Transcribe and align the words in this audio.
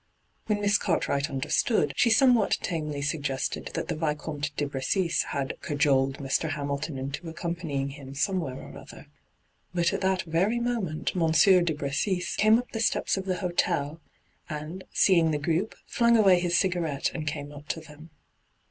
When 0.47 0.61
Miss 0.61 0.79
Cartwright 0.79 1.29
understood, 1.29 1.93
she 1.95 2.09
somewhat 2.09 2.57
tamely 2.63 3.03
suggested 3.03 3.69
that 3.75 3.87
the 3.87 3.93
Vicomte 3.95 4.49
de 4.57 4.65
Bressis 4.65 5.25
had' 5.25 5.53
cajoled' 5.61 6.17
Mr. 6.17 6.53
Hamilton 6.53 6.97
into 6.97 7.29
accompanying 7.29 7.89
him 7.89 8.15
somewhere 8.15 8.57
or 8.59 8.75
other. 8.79 9.05
But 9.75 9.93
at 9.93 10.01
that 10.01 10.23
very 10.23 10.59
moment 10.59 11.13
Monsieur 11.15 11.61
de 11.61 11.75
Bressis 11.75 12.35
came 12.35 12.57
up 12.57 12.71
the 12.71 12.79
steps 12.79 13.15
of 13.15 13.25
the 13.25 13.37
hotel, 13.41 14.01
and, 14.49 14.85
seeing 14.91 15.27
ihe 15.35 15.39
group, 15.39 15.75
flung 15.85 16.17
away 16.17 16.39
his 16.39 16.57
cigarette 16.57 17.11
and 17.13 17.27
came 17.27 17.51
up 17.51 17.67
to 17.67 17.79
them. 17.79 18.09